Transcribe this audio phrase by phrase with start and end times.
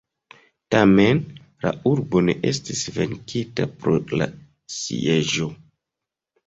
[0.75, 1.19] Tamen
[1.67, 4.31] la urbo ne estis venkita pro la
[4.81, 5.55] sieĝo.